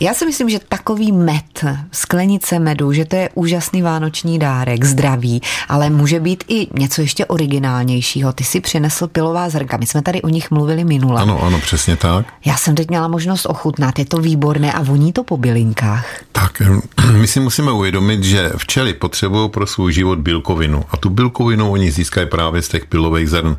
Já 0.00 0.14
si 0.14 0.26
myslím, 0.26 0.48
že 0.48 0.58
takový 0.68 1.12
med, 1.12 1.64
sklenice 1.92 2.58
medu, 2.58 2.92
že 2.92 3.04
to 3.04 3.16
je 3.16 3.30
úžasný 3.34 3.82
vánoční 3.82 4.38
dárek, 4.38 4.84
zdraví, 4.84 5.42
ale 5.68 5.90
může 5.90 6.20
být 6.20 6.44
i 6.48 6.68
něco 6.74 7.00
ještě 7.00 7.26
originálnějšího. 7.26 8.32
Ty 8.32 8.44
si 8.44 8.60
přinesl 8.60 9.08
pilová 9.08 9.48
zrnka 9.48 9.76
my 9.76 9.86
jsme 9.86 10.02
tady 10.02 10.22
o 10.22 10.28
nich 10.28 10.50
mluvili 10.50 10.84
minule. 10.84 11.22
Ano, 11.22 11.42
ano, 11.42 11.60
přesně 11.60 11.96
tak. 11.96 12.26
Já 12.44 12.56
jsem 12.56 12.74
teď 12.74 12.88
měla 12.88 13.08
možnost 13.08 13.46
ochutnat, 13.46 13.98
je 13.98 14.04
to 14.04 14.16
výborné 14.16 14.72
a 14.72 14.82
voní 14.82 15.12
to 15.12 15.24
po 15.24 15.36
bylinkách. 15.36 16.06
Tak, 16.32 16.62
my 17.12 17.26
si 17.26 17.40
musíme 17.40 17.72
uvědomit, 17.72 18.24
že 18.24 18.52
včely 18.56 18.94
potřebují 18.94 19.50
pro 19.50 19.66
svůj 19.66 19.92
život 19.92 20.18
bílkovinu 20.18 20.84
a 20.90 20.96
tu 20.96 21.10
bílkovinu 21.10 21.72
oni 21.72 21.90
získají 21.90 22.26
právě 22.26 22.62
z 22.62 22.68
těch 22.68 22.86
pilových 22.86 23.30
zrn. 23.30 23.56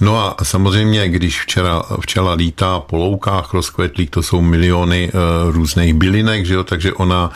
No 0.00 0.18
a 0.18 0.44
samozřejmě, 0.44 1.08
když 1.08 1.42
včela, 1.42 1.86
včela 2.00 2.32
lítá 2.34 2.80
po 2.80 2.96
loukách 2.96 3.54
rozkvetlých, 3.54 4.10
to 4.10 4.22
jsou 4.22 4.40
miliony 4.40 5.12
uh, 5.12 5.54
různých 5.54 5.94
bylinek, 5.94 6.46
že 6.46 6.54
jo, 6.54 6.64
takže 6.64 6.92
ona 6.92 7.30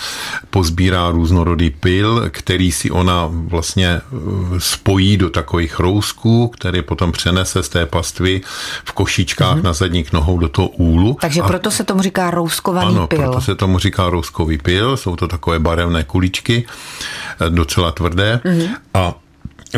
pozbírá 0.51 1.11
různorodý 1.11 1.71
pil, 1.71 2.25
který 2.31 2.73
si 2.73 2.91
ona 2.91 3.29
vlastně 3.31 4.01
uh, 4.11 4.59
spojí 4.59 5.17
do 5.17 5.31
takových 5.31 5.79
rousků, 5.81 6.49
které 6.49 6.83
potom 6.83 7.13
přenese 7.13 7.63
z 7.63 7.69
té 7.69 7.87
pasty 7.87 8.15
vrstvy 8.15 8.41
v 8.85 8.93
košičkách 8.93 9.59
mm-hmm. 9.59 9.63
na 9.63 9.73
zadních 9.73 10.13
nohou 10.13 10.39
do 10.39 10.49
toho 10.49 10.69
úlu. 10.69 11.17
Takže 11.21 11.41
a, 11.41 11.47
proto 11.47 11.71
se 11.71 11.85
tomu 11.85 12.03
říká 12.03 12.31
rouskovaný 12.31 12.97
ano, 12.97 13.07
pil. 13.07 13.19
proto 13.19 13.41
se 13.41 13.55
tomu 13.55 13.79
říká 13.79 14.11
rouskový 14.11 14.59
pil. 14.59 14.97
Jsou 14.97 15.17
to 15.17 15.29
takové 15.29 15.59
barevné 15.59 16.05
kuličky, 16.05 16.67
eh, 16.67 17.51
docela 17.51 17.93
tvrdé. 17.93 18.41
Mm-hmm. 18.45 18.69
A 18.95 19.15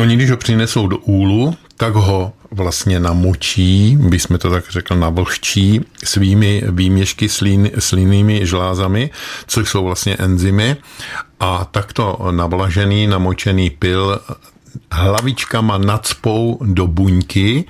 oni, 0.01 0.15
když 0.15 0.31
ho 0.31 0.37
přinesou 0.37 0.87
do 0.87 0.97
úlu, 0.97 1.55
tak 1.77 1.93
ho 1.93 2.33
vlastně 2.51 2.99
namočí, 2.99 3.97
bychom 3.99 4.37
to 4.37 4.49
tak 4.49 4.63
řekli, 4.69 4.97
navlhčí 4.97 5.81
svými 6.03 6.63
výměšky 6.69 7.29
slín, 7.29 7.69
slínými 7.79 8.45
žlázami, 8.45 9.09
což 9.47 9.69
jsou 9.69 9.83
vlastně 9.83 10.15
enzymy. 10.19 10.77
A 11.39 11.65
takto 11.65 12.19
navlažený, 12.31 13.07
namočený 13.07 13.69
pil 13.69 14.19
hlavičkama 14.91 15.77
nadspou 15.77 16.59
do 16.61 16.87
buňky, 16.87 17.65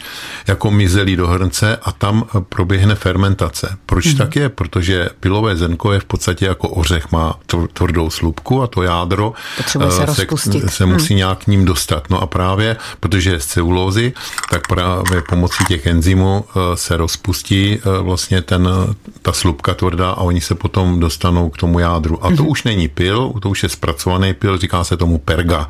jako 0.48 0.72
mizelí 0.72 1.16
do 1.16 1.28
hrnce 1.28 1.78
a 1.84 1.92
tam 1.92 2.26
proběhne 2.50 2.96
fermentace. 2.96 3.78
Proč 3.86 4.06
mm. 4.06 4.18
tak 4.18 4.36
je? 4.36 4.50
Protože 4.50 5.10
pilové 5.20 5.56
zrnko 5.56 5.94
je 5.94 6.00
v 6.00 6.06
podstatě 6.06 6.46
jako 6.46 6.70
ořech, 6.70 7.12
má 7.12 7.40
tvrdou 7.74 8.10
slupku 8.10 8.62
a 8.64 8.68
to 8.68 8.84
jádro 8.84 9.34
se, 9.68 10.28
se, 10.38 10.70
se 10.70 10.86
musí 10.86 11.14
mm. 11.14 11.18
nějak 11.18 11.44
k 11.44 11.48
ním 11.48 11.66
dostat. 11.66 12.10
No 12.10 12.22
a 12.22 12.26
právě, 12.26 12.78
protože 13.00 13.32
je 13.32 13.40
z 13.40 13.46
celulózy, 13.46 14.14
tak 14.50 14.68
právě 14.68 15.22
pomocí 15.30 15.66
těch 15.68 15.86
enzymů 15.86 16.46
eh, 16.50 16.78
se 16.78 16.98
rozpustí 16.98 17.80
eh, 17.80 18.02
vlastně 18.02 18.42
ten, 18.42 18.70
ta 19.22 19.34
slupka 19.34 19.74
tvrdá 19.74 20.10
a 20.10 20.22
oni 20.22 20.42
se 20.42 20.56
potom 20.56 21.00
dostanou 21.00 21.50
k 21.50 21.58
tomu 21.58 21.80
jádru. 21.80 22.26
A 22.26 22.36
to 22.36 22.44
mm. 22.44 22.50
už 22.50 22.64
není 22.64 22.88
pil, 22.88 23.34
to 23.42 23.50
už 23.50 23.64
je 23.64 23.70
zpracovaný 23.70 24.34
pil, 24.34 24.58
říká 24.58 24.84
se 24.84 24.98
tomu 24.98 25.18
perga. 25.18 25.70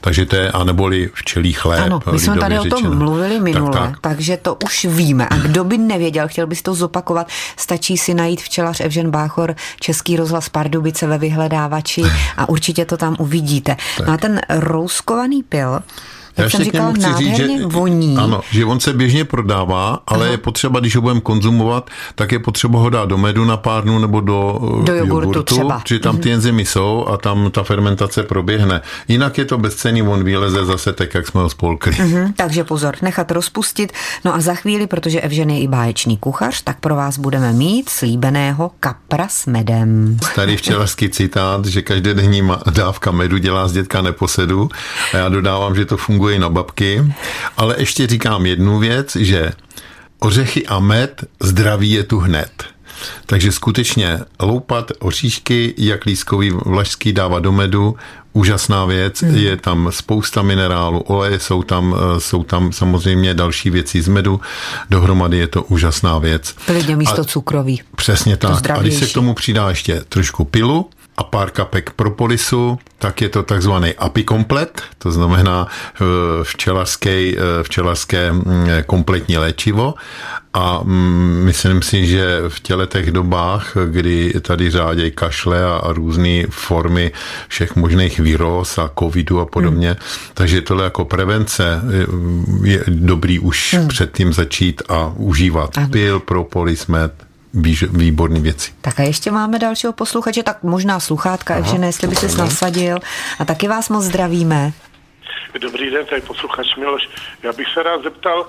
Takže 0.00 0.26
to 0.26 0.36
je, 0.36 0.50
aneboli 0.50 1.10
včelí 1.14 1.52
chléb. 1.52 1.84
Ano, 1.84 2.00
my 2.12 2.18
jsme 2.18 2.36
tady 2.36 2.58
řečeno. 2.58 2.76
o 2.76 2.80
tom 2.80 2.98
mluvili 2.98 3.40
minule, 3.40 3.72
tak, 3.72 3.90
tak. 3.90 4.00
takže 4.00 4.36
to 4.36 4.56
už 4.64 4.84
víme. 4.84 5.28
A 5.30 5.36
kdo 5.36 5.64
by 5.64 5.78
nevěděl, 5.78 6.28
chtěl 6.28 6.46
bys 6.46 6.62
to 6.62 6.74
zopakovat, 6.74 7.26
stačí 7.56 7.96
si 7.96 8.14
najít 8.14 8.40
včelař 8.40 8.80
Evžen 8.80 9.10
Báchor, 9.10 9.54
Český 9.80 10.16
rozhlas 10.16 10.48
Pardubice 10.48 11.06
ve 11.06 11.18
vyhledávači 11.18 12.02
a 12.36 12.48
určitě 12.48 12.84
to 12.84 12.96
tam 12.96 13.16
uvidíte. 13.18 13.76
Tak. 13.96 14.06
No 14.06 14.12
a 14.12 14.16
ten 14.16 14.40
rouskovaný 14.48 15.42
pil, 15.42 15.80
já 16.42 16.50
jsem 16.50 16.64
říkala, 16.64 16.92
chci 16.92 17.14
říct, 17.16 17.36
že, 17.36 17.46
voní. 17.66 18.16
Ano, 18.16 18.40
že 18.50 18.64
on 18.64 18.80
se 18.80 18.92
běžně 18.92 19.24
prodává, 19.24 19.98
ale 20.06 20.24
Aha. 20.24 20.32
je 20.32 20.38
potřeba, 20.38 20.80
když 20.80 20.96
ho 20.96 21.02
budeme 21.02 21.20
konzumovat, 21.20 21.90
tak 22.14 22.32
je 22.32 22.38
potřeba 22.38 22.78
ho 22.78 22.90
dát 22.90 23.08
do 23.08 23.18
medu 23.18 23.44
na 23.44 23.56
pár 23.56 23.82
dnů 23.82 23.98
nebo 23.98 24.20
do, 24.20 24.58
do 24.84 24.94
jogurtu, 24.94 25.06
jogurtu 25.06 25.42
třeba. 25.42 25.82
Že 25.88 25.98
tam 25.98 26.18
ty 26.18 26.28
mhm. 26.28 26.34
enzymy 26.34 26.66
jsou 26.66 27.06
a 27.06 27.16
tam 27.16 27.50
ta 27.50 27.62
fermentace 27.62 28.22
proběhne. 28.22 28.80
Jinak 29.08 29.38
je 29.38 29.44
to 29.44 29.58
bezcený, 29.58 30.02
on 30.02 30.24
vyleze 30.24 30.64
zase 30.64 30.92
tak, 30.92 31.14
jak 31.14 31.26
jsme 31.26 31.40
ho 31.40 31.50
spolkli. 31.50 31.92
Uh-huh, 31.92 32.32
takže 32.36 32.64
pozor, 32.64 32.96
nechat 33.02 33.30
rozpustit. 33.30 33.92
No 34.24 34.34
a 34.34 34.40
za 34.40 34.54
chvíli, 34.54 34.86
protože 34.86 35.20
Evžen 35.20 35.50
je 35.50 35.60
i 35.60 35.68
báječný 35.68 36.16
kuchař, 36.16 36.62
tak 36.62 36.80
pro 36.80 36.96
vás 36.96 37.18
budeme 37.18 37.52
mít 37.52 37.88
slíbeného 37.88 38.70
kapra 38.80 39.28
s 39.28 39.46
medem. 39.46 40.18
Starý 40.32 40.56
včelařský 40.56 41.10
citát, 41.10 41.66
že 41.66 41.82
každý 41.82 42.14
denní 42.14 42.42
dávka 42.70 43.10
medu 43.10 43.38
dělá 43.38 43.68
z 43.68 43.72
dětka 43.72 44.02
neposedu. 44.02 44.68
A 45.14 45.16
já 45.16 45.28
dodávám, 45.28 45.74
že 45.74 45.84
to 45.84 45.96
funguje 45.96 46.29
funguje 46.30 46.38
na 46.38 46.48
babky, 46.48 47.12
ale 47.56 47.74
ještě 47.78 48.06
říkám 48.06 48.46
jednu 48.46 48.78
věc, 48.78 49.16
že 49.16 49.52
ořechy 50.18 50.66
a 50.66 50.78
med 50.78 51.24
zdraví 51.40 51.90
je 51.90 52.04
tu 52.04 52.18
hned. 52.18 52.50
Takže 53.26 53.52
skutečně 53.52 54.18
loupat 54.40 54.92
oříšky, 54.98 55.74
jak 55.78 56.04
lískový 56.04 56.50
vlašský 56.50 57.12
dávat 57.12 57.40
do 57.40 57.52
medu, 57.52 57.96
úžasná 58.32 58.84
věc, 58.84 59.22
hmm. 59.22 59.34
je 59.34 59.56
tam 59.56 59.88
spousta 59.90 60.42
minerálu, 60.42 61.00
oleje 61.00 61.40
jsou 61.40 61.62
tam, 61.62 61.96
eh, 61.96 62.20
jsou 62.20 62.42
tam 62.42 62.72
samozřejmě 62.72 63.34
další 63.34 63.70
věci 63.70 64.02
z 64.02 64.08
medu, 64.08 64.40
dohromady 64.90 65.38
je 65.38 65.46
to 65.46 65.62
úžasná 65.62 66.18
věc. 66.18 66.54
Klidně 66.66 66.96
místo 66.96 67.20
a, 67.20 67.24
cukrový. 67.24 67.82
Přesně 67.96 68.36
tak. 68.36 68.70
A 68.70 68.82
když 68.82 68.94
se 68.94 69.06
k 69.06 69.12
tomu 69.12 69.34
přidá 69.34 69.68
ještě 69.68 70.02
trošku 70.08 70.44
pilu, 70.44 70.90
a 71.20 71.22
pár 71.22 71.50
kapek 71.52 71.92
propolisu, 71.92 72.78
tak 72.98 73.20
je 73.20 73.28
to 73.28 73.42
takzvaný 73.42 73.92
apikomplet, 73.92 74.82
to 74.98 75.12
znamená 75.12 75.68
včelařské, 76.42 77.32
eh, 77.36 77.62
včelařské 77.62 78.32
mm, 78.32 78.42
kompletní 78.86 79.36
léčivo 79.38 79.94
a 80.54 80.80
myslím 81.44 81.82
si, 81.82 82.06
že 82.06 82.42
v 82.48 82.60
těletech 82.60 83.12
dobách, 83.12 83.76
kdy 83.86 84.32
tady 84.40 84.70
řádějí 84.70 85.10
kašle 85.10 85.64
a, 85.64 85.76
a 85.76 85.92
různé 85.92 86.46
formy 86.50 87.12
všech 87.48 87.76
možných 87.76 88.20
víros 88.20 88.78
a 88.78 88.90
covidu 88.98 89.40
a 89.40 89.46
podobně, 89.46 89.88
hmm. 89.88 89.98
takže 90.34 90.60
tohle 90.60 90.84
jako 90.84 91.04
prevence 91.04 91.80
je, 91.92 92.06
je 92.64 92.84
dobrý 92.88 93.38
už 93.38 93.74
hmm. 93.74 93.88
předtím 93.88 94.32
začít 94.32 94.82
a 94.88 95.12
užívat 95.16 95.78
ano. 95.78 95.88
pil, 95.88 96.20
propolis, 96.20 96.86
med, 96.86 97.12
výborné 97.92 98.40
věci. 98.40 98.72
Tak 98.80 99.00
a 99.00 99.02
ještě 99.02 99.30
máme 99.30 99.58
dalšího 99.58 99.92
posluchače, 99.92 100.42
tak 100.42 100.62
možná 100.62 101.00
sluchátka, 101.00 101.54
Evžene, 101.54 101.86
jestli 101.86 102.08
by 102.08 102.16
se 102.16 102.38
nasadil. 102.38 102.98
A 103.38 103.44
taky 103.44 103.68
vás 103.68 103.88
moc 103.88 104.04
zdravíme. 104.04 104.72
Dobrý 105.60 105.90
den, 105.90 106.06
tady 106.06 106.20
posluchač 106.20 106.76
Miloš. 106.76 107.08
Já 107.42 107.52
bych 107.52 107.66
se 107.74 107.82
rád 107.82 108.02
zeptal, 108.02 108.46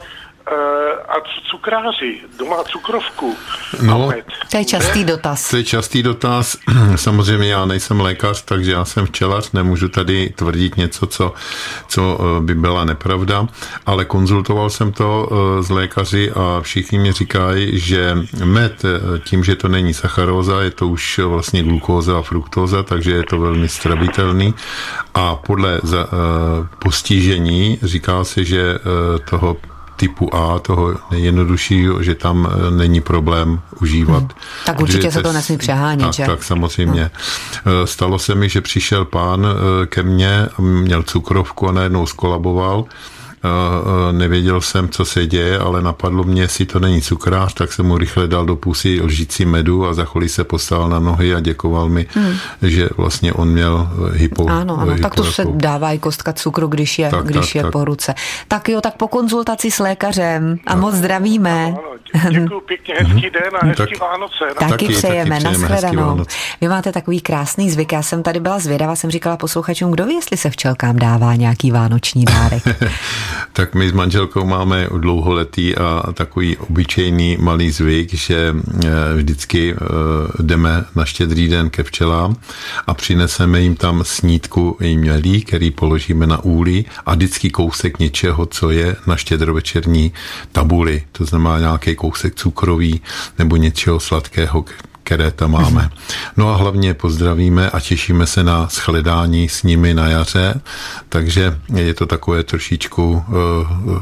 a 1.10 1.15
cukráři, 1.51 2.21
doma 2.39 2.63
cukrovku 2.63 3.36
no, 3.81 4.12
To 4.51 4.57
je 4.57 4.65
častý 4.65 5.03
dotaz. 5.03 5.50
To 5.50 5.57
je 5.57 5.63
častý 5.63 6.03
dotaz. 6.03 6.57
Samozřejmě 6.95 7.50
já 7.50 7.65
nejsem 7.65 8.00
lékař, 8.00 8.41
takže 8.41 8.71
já 8.71 8.86
jsem 8.86 9.05
včelař, 9.05 9.51
nemůžu 9.51 9.89
tady 9.89 10.33
tvrdit 10.36 10.77
něco, 10.77 11.07
co, 11.07 11.33
co 11.88 12.19
eh, 12.19 12.41
by 12.41 12.55
byla 12.55 12.86
nepravda, 12.86 13.48
ale 13.86 14.05
konzultoval 14.05 14.69
jsem 14.69 14.91
to 14.91 15.29
eh, 15.31 15.63
s 15.63 15.69
lékaři 15.69 16.31
a 16.31 16.62
všichni 16.62 17.00
mi 17.00 17.12
říkají, 17.12 17.79
že 17.79 18.17
med, 18.45 18.81
tím, 19.24 19.43
že 19.43 19.55
to 19.55 19.67
není 19.67 19.93
sacharóza, 19.93 20.62
je 20.62 20.71
to 20.71 20.88
už 20.88 21.19
vlastně 21.19 21.63
glukóza 21.63 22.19
a 22.19 22.21
fruktóza, 22.21 22.83
takže 22.83 23.12
je 23.12 23.24
to 23.24 23.39
velmi 23.39 23.69
stravitelný 23.69 24.53
a 25.13 25.36
podle 25.36 25.81
postižení 26.79 27.79
říká 27.81 28.24
se, 28.24 28.43
že 28.43 28.79
toho 29.29 29.57
typu 30.01 30.36
A, 30.36 30.60
toho 30.60 30.96
nejjednoduššího, 31.12 32.03
že 32.03 32.15
tam 32.15 32.50
e, 32.50 32.72
není 32.72 33.01
problém 33.01 33.62
užívat. 33.81 34.24
Hmm. 34.24 34.41
Tak 34.65 34.81
určitě 34.81 35.12
se 35.12 35.22
to 35.22 35.34
nesmí 35.34 35.58
přehánět, 35.58 36.08
tak, 36.08 36.13
že? 36.13 36.25
Tak 36.25 36.43
samozřejmě. 36.43 37.12
Hmm. 37.65 37.88
Stalo 37.88 38.20
se 38.20 38.36
mi, 38.36 38.50
že 38.50 38.62
přišel 38.62 39.05
pán 39.05 39.46
e, 39.46 39.86
ke 39.86 40.03
mně, 40.03 40.48
měl 40.60 41.03
cukrovku 41.03 41.70
a 41.70 41.72
najednou 41.72 42.05
skolaboval 42.05 42.86
nevěděl 44.12 44.62
jsem, 44.62 44.89
co 44.89 45.05
se 45.05 45.27
děje, 45.27 45.60
ale 45.60 45.81
napadlo 45.81 46.24
mě, 46.24 46.41
jestli 46.41 46.65
to 46.65 46.79
není 46.79 47.01
cukrář, 47.01 47.53
tak 47.53 47.74
jsem 47.74 47.86
mu 47.86 47.98
rychle 47.98 48.27
dal 48.27 48.45
do 48.45 48.55
pusy 48.55 49.01
lžící 49.01 49.45
medu 49.45 49.88
a 49.88 49.93
za 49.93 50.05
chvíli 50.05 50.29
se 50.29 50.43
postavil 50.43 50.89
na 50.89 51.00
nohy 51.00 51.36
a 51.36 51.39
děkoval 51.39 51.89
mi, 51.89 52.07
hmm. 52.13 52.33
že 52.62 52.89
vlastně 52.98 53.33
on 53.33 53.50
měl 53.50 53.89
hypo. 54.13 54.50
Ano, 54.50 54.79
ano, 54.79 54.98
tak 55.01 55.15
to 55.15 55.24
se 55.24 55.45
dává 55.50 55.91
i 55.91 56.00
kostka 56.00 56.33
cukru, 56.33 56.67
když 56.67 57.00
je, 57.00 57.10
tak, 57.10 57.25
když 57.25 57.48
tak, 57.48 57.55
je 57.55 57.63
tak. 57.63 57.71
po 57.71 57.86
ruce. 57.86 58.13
Tak 58.48 58.69
jo, 58.69 58.81
tak 58.81 58.95
po 58.95 59.07
konzultaci 59.07 59.71
s 59.71 59.79
lékařem 59.79 60.57
a 60.67 60.75
moc 60.75 60.95
zdravíme. 60.95 61.65
Ano, 61.65 61.81
ano, 62.25 62.39
děkuji 62.39 62.62
pěkně, 62.62 62.93
hezký 62.98 63.29
den 63.29 63.51
a 63.62 63.65
hezký 63.65 63.93
tak, 64.00 64.00
Vánoce. 64.00 64.45
Taky, 64.60 64.71
taky 64.71 64.88
přejeme, 64.88 65.41
taky 65.41 65.57
nashledanou. 65.57 66.25
Vy 66.62 66.67
máte 66.67 66.91
takový 66.91 67.21
krásný 67.21 67.69
zvyk, 67.69 67.91
já 67.91 68.01
jsem 68.01 68.24
tady 68.24 68.39
byla 68.39 68.60
zvědavá, 68.60 68.95
jsem 68.95 69.12
říkala 69.12 69.38
posluchačům, 69.38 69.91
kdo 69.91 70.05
ví, 70.05 70.15
jestli 70.15 70.38
se 70.38 70.50
včelkám 70.50 70.95
dává 70.95 71.36
nějaký 71.36 71.71
vánoční 71.71 72.25
dárek. 72.25 72.63
tak 73.53 73.75
my 73.75 73.89
s 73.89 73.91
manželkou 73.91 74.45
máme 74.45 74.88
dlouholetý 74.97 75.75
a 75.75 76.13
takový 76.13 76.57
obyčejný 76.57 77.38
malý 77.39 77.71
zvyk, 77.71 78.13
že 78.13 78.55
eh, 78.55 78.89
vždycky 79.15 79.75
eh, 79.75 79.77
jdeme 80.43 80.85
na 80.95 81.05
štědrý 81.05 81.47
den 81.47 81.69
ke 81.69 81.83
včelám 81.83 82.35
a 82.88 82.93
přineseme 82.93 83.61
jim 83.61 83.75
tam 83.75 84.03
snídku 84.03 84.77
jmělý, 84.79 85.41
který 85.41 85.71
položíme 85.71 86.27
na 86.27 86.43
úli 86.43 86.85
a 87.05 87.15
vždycky 87.15 87.50
kousek 87.50 88.00
něčeho, 88.00 88.45
co 88.45 88.71
je 88.71 88.95
na 89.07 89.15
štědrovečerní 89.15 90.13
tabuli. 90.51 91.03
To 91.11 91.25
znamená 91.25 91.59
nějaký 91.59 91.95
kousek 91.95 92.35
cukrový 92.35 93.01
nebo 93.39 93.55
něčeho 93.55 94.00
sladkého, 94.00 94.65
které 95.03 95.31
tam 95.31 95.51
máme. 95.51 95.89
No 96.38 96.50
a 96.50 96.55
hlavně 96.55 96.93
pozdravíme 96.93 97.69
a 97.69 97.79
těšíme 97.79 98.27
se 98.27 98.43
na 98.43 98.67
shledání 98.67 99.50
s 99.50 99.63
nimi 99.63 99.93
na 99.93 100.07
jaře, 100.07 100.61
takže 101.09 101.59
je 101.75 101.93
to 101.93 102.05
takové 102.05 102.43
trošičku 102.43 103.11
uh, 103.11 104.01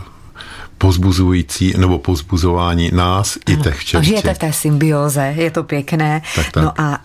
pozbuzující 0.79 1.74
nebo 1.77 2.00
pozbuzování 2.00 2.91
nás 2.93 3.38
ano, 3.48 3.59
i 3.59 3.63
těch 3.63 3.79
včeliček. 3.79 4.09
Žijete 4.09 4.33
v 4.33 4.38
té 4.38 4.53
symbioze, 4.53 5.33
je 5.38 5.51
to 5.51 5.63
pěkné. 5.63 6.21
Tak, 6.36 6.51
tak. 6.51 6.63
No 6.63 6.74
a 6.77 7.00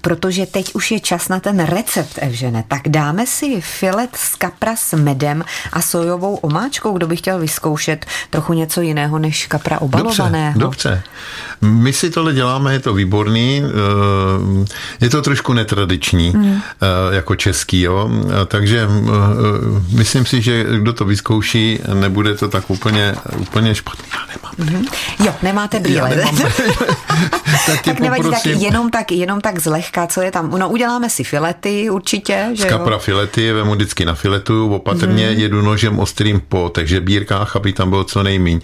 protože 0.00 0.46
teď 0.46 0.74
už 0.74 0.90
je 0.90 1.00
čas 1.00 1.28
na 1.28 1.40
ten 1.40 1.64
recept, 1.64 2.18
Evžene, 2.18 2.64
tak 2.68 2.88
dáme 2.88 3.26
si 3.26 3.60
filet 3.60 4.10
z 4.16 4.34
kapra 4.34 4.76
s 4.76 4.96
medem 4.96 5.44
a 5.72 5.82
sojovou 5.82 6.34
omáčkou, 6.34 6.92
kdo 6.92 7.06
by 7.06 7.16
chtěl 7.16 7.38
vyzkoušet 7.38 8.06
trochu 8.30 8.52
něco 8.52 8.80
jiného 8.80 9.18
než 9.18 9.46
kapra 9.46 9.80
obalovaného. 9.80 10.60
Dobře, 10.60 10.88
dobře. 10.88 11.02
My 11.60 11.92
si 11.92 12.10
tohle 12.10 12.34
děláme, 12.34 12.72
je 12.72 12.80
to 12.80 12.94
výborný, 12.94 13.62
eh, 13.64 14.66
je 15.00 15.10
to 15.10 15.22
trošku 15.22 15.52
netradiční, 15.52 16.30
mm. 16.30 16.60
jako 17.10 17.34
český, 17.34 17.80
jo, 17.80 18.10
takže 18.46 18.88
eh, 18.88 19.96
myslím 19.96 20.26
si, 20.26 20.42
že 20.42 20.66
kdo 20.78 20.92
to 20.92 21.04
vyzkouší, 21.04 21.78
nebude 21.94 22.34
to 22.34 22.48
tak 22.48 22.70
úplně, 22.70 22.99
úplně 23.38 23.74
špatný. 23.74 24.04
Já 24.12 24.26
nemám 24.26 24.52
mm-hmm. 24.58 24.88
Jo, 25.26 25.34
nemáte 25.42 25.80
brýle. 25.80 26.08
Nemám 26.08 26.36
tak, 27.66 27.82
tak 27.84 28.00
nevadí, 28.00 28.30
tak 28.30 28.46
jenom 28.46 28.90
tak, 28.90 29.12
jenom 29.12 29.40
tak 29.40 29.58
zlehka, 29.58 30.06
co 30.06 30.22
je 30.22 30.30
tam. 30.30 30.50
No 30.50 30.68
uděláme 30.68 31.10
si 31.10 31.24
filety 31.24 31.90
určitě. 31.90 32.48
Že 32.52 32.62
Z 32.62 32.66
kapra 32.66 32.92
jo? 32.92 32.98
filety 32.98 33.52
vemu 33.52 33.74
vždycky 33.74 34.04
na 34.04 34.14
filetu, 34.14 34.74
opatrně 34.74 35.28
mm-hmm. 35.28 35.38
jedu 35.38 35.62
nožem 35.62 35.98
ostrým 35.98 36.42
po 36.48 36.68
takže 36.74 37.00
bírkách, 37.00 37.56
aby 37.56 37.72
tam 37.72 37.90
bylo 37.90 38.04
co 38.04 38.22
nejmíň. 38.22 38.60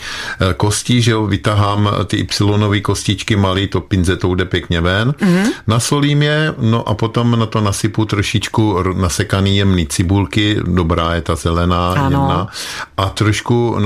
Kostí, 0.56 1.02
že 1.02 1.10
jo, 1.10 1.26
vytahám 1.26 1.90
ty 2.06 2.16
y 2.16 2.80
kostičky 2.80 3.36
malý, 3.36 3.68
to 3.68 3.80
pinzetou 3.80 4.34
jde 4.34 4.44
pěkně 4.44 4.80
ven. 4.80 5.10
Mm-hmm. 5.10 5.46
Nasolím 5.66 6.22
je, 6.22 6.54
no 6.58 6.88
a 6.88 6.94
potom 6.94 7.38
na 7.38 7.46
to 7.46 7.60
nasypu 7.60 8.04
trošičku 8.04 8.82
nasekaný 8.94 9.56
jemný 9.56 9.86
cibulky, 9.86 10.56
dobrá 10.62 11.14
je 11.14 11.20
ta 11.20 11.34
zelená, 11.36 11.92
ano. 11.92 12.02
jemná. 12.10 12.48
A 12.96 13.08
trošku 13.08 13.78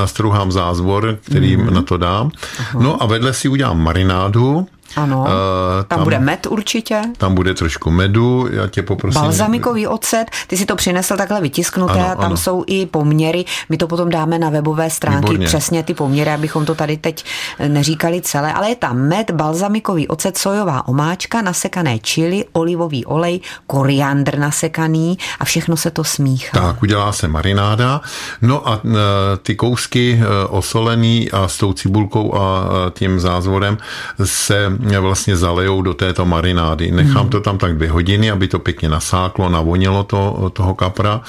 zázvor, 0.49 1.19
který 1.23 1.57
mm-hmm. 1.57 1.71
na 1.71 1.83
to 1.83 1.97
dám. 1.97 2.31
Aha. 2.59 2.81
No 2.83 3.03
a 3.03 3.07
vedle 3.07 3.33
si 3.33 3.49
udělám 3.49 3.81
marinádu, 3.83 4.67
Ano, 4.97 5.21
uh, 5.21 5.27
tam, 5.27 5.85
tam 5.89 6.05
bude 6.05 6.19
med 6.19 6.47
určitě. 6.47 7.03
Tam 7.17 7.35
bude 7.35 7.55
trošku 7.55 7.91
medu, 7.91 8.49
já 8.53 8.67
tě 8.67 8.83
poprosím. 8.83 9.21
Balzamikový 9.21 9.87
ocet, 9.87 10.25
ty 10.47 10.57
si 10.57 10.67
to 10.67 10.77
přinesl 10.77 11.17
takhle 11.17 11.41
vytisknuté, 11.41 11.93
ano, 11.93 12.17
tam 12.17 12.25
ano. 12.25 12.37
jsou 12.37 12.65
i 12.67 12.87
poměry, 12.87 13.45
my 13.69 13.77
to 13.77 13.87
potom 13.87 14.09
dáme 14.09 14.39
na 14.39 14.51
webové 14.51 14.91
stránky, 14.91 15.21
Výborně. 15.21 15.47
přesně 15.47 15.83
ty 15.83 15.95
poměry, 15.95 16.31
abychom 16.31 16.65
to 16.65 16.75
tady 16.75 16.97
teď 16.97 17.25
neříkali 17.69 18.21
celé, 18.21 18.53
ale 18.53 18.69
je 18.69 18.77
tam 18.77 18.97
med, 18.97 19.31
balzamikový 19.31 20.09
ocet, 20.09 20.39
sojová 20.39 20.89
omáčka, 20.89 21.43
nasekané 21.43 21.99
čili, 21.99 22.45
olivový 22.53 23.05
olej, 23.05 23.41
koriandr 23.67 24.39
nasekaný 24.39 25.19
a 25.41 25.45
všechno 25.45 25.77
se 25.77 25.91
to 25.91 26.05
smíchá. 26.05 26.61
Tak, 26.61 26.83
udělá 26.83 27.13
se 27.13 27.29
marináda, 27.29 28.01
no 28.43 28.69
a 28.69 28.81
e, 28.85 28.89
ty 29.37 29.55
kousky 29.57 30.21
osolený 30.49 31.31
a 31.31 31.49
s 31.49 31.59
tou 31.59 31.73
cibulkou 31.73 32.35
a 32.35 32.71
tím 32.91 33.21
zázvorem 33.21 33.79
se 34.25 34.80
vlastně 35.01 35.37
zalejou 35.37 35.83
do 35.83 35.95
této 35.95 36.27
marinády. 36.27 36.91
Nechám 36.91 37.29
to 37.29 37.41
tam 37.41 37.59
tak 37.59 37.77
dvě 37.77 37.91
hodiny, 37.91 38.31
aby 38.31 38.49
to 38.49 38.59
pěkně 38.59 38.89
nasáklo, 38.89 39.49
navonilo 39.49 40.05
to, 40.05 40.51
toho 40.53 40.75
kapra. 40.75 41.21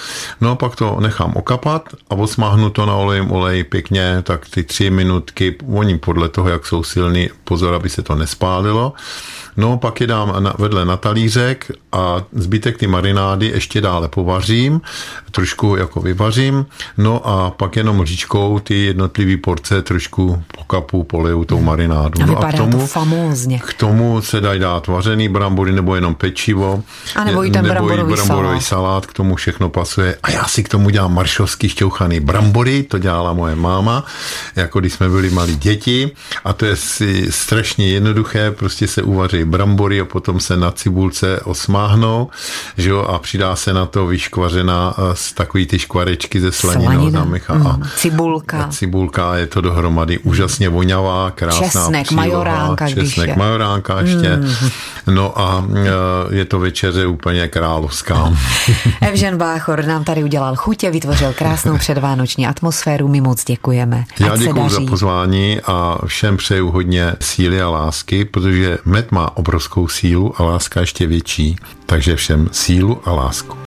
No 0.42 0.52
a 0.52 0.56
pak 0.56 0.76
to 0.76 0.98
nechám 1.00 1.34
okapat 1.36 1.90
a 2.10 2.16
osmáhnu 2.16 2.70
to 2.70 2.86
na 2.86 2.96
olejem 2.96 3.32
olej 3.32 3.64
pěkně, 3.64 4.18
tak 4.24 4.50
ty 4.50 4.64
tři 4.64 4.90
minutky, 4.90 5.56
oni 5.68 5.98
podle 5.98 6.30
toho, 6.30 6.50
jak 6.50 6.66
jsou 6.66 6.84
silný, 6.84 7.30
pozor, 7.44 7.74
aby 7.74 7.90
se 7.90 8.02
to 8.02 8.16
nespálilo. 8.16 8.94
No, 9.58 9.78
pak 9.78 10.02
je 10.02 10.08
dám 10.08 10.44
na, 10.44 10.54
vedle 10.58 10.86
na 10.86 10.98
talířek 10.98 11.72
a 11.92 12.24
zbytek 12.34 12.78
ty 12.78 12.88
marinády 12.88 13.46
ještě 13.46 13.82
dále 13.82 14.08
povařím, 14.08 14.82
trošku 15.32 15.76
jako 15.76 16.02
vyvařím, 16.02 16.66
no 16.98 17.28
a 17.28 17.52
pak 17.52 17.76
jenom 17.76 18.00
lžičkou 18.00 18.60
ty 18.60 18.86
jednotlivé 18.86 19.38
porce 19.38 19.82
trošku 19.82 20.44
po 20.58 20.64
kapu 20.64 21.04
poleju 21.04 21.46
tou 21.46 21.62
marinádu. 21.62 22.22
A 22.24 22.26
no 22.26 22.38
a 22.38 22.52
k 22.52 22.58
tomu, 22.58 22.80
to 22.80 22.88
famózně. 22.88 23.60
K 23.60 23.74
tomu 23.74 24.22
se 24.22 24.42
dají 24.42 24.60
dát 24.60 24.88
vařený 24.88 25.30
brambory 25.30 25.72
nebo 25.72 25.96
jenom 25.96 26.16
pečivo. 26.16 26.84
A 27.16 27.24
nebo 27.24 27.46
i 27.46 27.52
ten 27.52 27.64
nebo 27.66 27.74
bramborový, 27.74 28.14
bramborový 28.14 28.62
salát. 28.62 28.64
salát. 28.64 29.06
K 29.06 29.14
tomu 29.14 29.36
všechno 29.36 29.70
pasuje. 29.70 30.18
A 30.24 30.32
já 30.32 30.46
si 30.46 30.64
k 30.64 30.70
tomu 30.70 30.90
dělám 30.90 31.14
maršovský 31.14 31.70
šťouchaný 31.70 32.20
brambory, 32.20 32.84
to 32.84 32.98
dělala 32.98 33.34
moje 33.34 33.56
máma, 33.56 34.06
jako 34.56 34.80
když 34.80 34.94
jsme 34.94 35.10
byli 35.10 35.30
malí 35.30 35.56
děti. 35.56 36.12
A 36.44 36.54
to 36.54 36.66
je 36.66 36.76
si 36.76 37.32
strašně 37.32 37.90
jednoduché, 37.90 38.52
prostě 38.52 38.88
se 38.88 39.02
uvaří 39.02 39.41
brambory 39.46 40.02
a 40.02 40.06
potom 40.06 40.40
se 40.40 40.58
na 40.58 40.72
cibulce 40.72 41.40
osmáhnou, 41.40 42.30
že 42.78 42.90
jo, 42.90 43.02
a 43.02 43.20
přidá 43.20 43.56
se 43.56 43.74
na 43.74 43.86
to 43.86 44.08
vyškvařená 44.08 44.96
eh, 44.98 45.02
z 45.14 45.34
takový 45.34 45.66
ty 45.66 45.80
škvarečky 45.80 46.42
ze 46.42 46.52
slaninou. 46.52 47.10
Mm, 47.10 47.84
cibulka. 47.96 48.64
A 48.64 48.68
cibulka 48.68 49.36
je 49.36 49.48
to 49.48 49.62
dohromady 49.62 50.18
úžasně 50.18 50.70
voňavá, 50.70 51.32
krásná 51.32 51.68
Česnek, 51.68 52.06
příloha, 52.06 52.28
majoránka, 52.28 52.90
česnek, 52.90 53.30
je. 53.30 53.36
majoránka 53.36 54.02
ještě. 54.02 54.36
Mm. 54.36 54.70
No 55.08 55.40
a 55.40 55.66
eh, 55.76 56.36
je 56.36 56.46
to 56.46 56.60
večeře 56.60 57.06
úplně 57.06 57.48
královská. 57.48 58.34
Evžen 59.02 59.38
Báchor 59.38 59.86
nám 59.86 60.04
tady 60.04 60.24
udělal 60.24 60.56
chutě, 60.56 60.92
vytvořil 60.92 61.34
krásnou 61.34 61.78
předvánoční 61.78 62.48
atmosféru, 62.48 63.08
my 63.08 63.22
moc 63.22 63.44
děkujeme. 63.44 64.04
Já 64.20 64.38
děkuji 64.38 64.70
za 64.70 64.82
pozvání 64.90 65.62
a 65.66 65.98
všem 66.06 66.38
přeju 66.38 66.72
hodně 66.72 67.14
síly 67.22 67.62
a 67.62 67.70
lásky, 67.70 68.26
protože 68.26 68.78
med 68.86 69.12
obrovskou 69.38 69.88
sílu 69.88 70.34
a 70.38 70.44
láska 70.44 70.80
ještě 70.80 71.08
větší, 71.08 71.56
takže 71.86 72.16
všem 72.16 72.50
sílu 72.52 73.02
a 73.06 73.12
lásku. 73.12 73.58